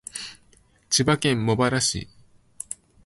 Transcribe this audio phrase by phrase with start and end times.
[0.89, 2.09] 千葉県茂原市